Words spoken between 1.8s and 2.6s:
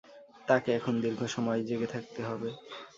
থাকতে হবে।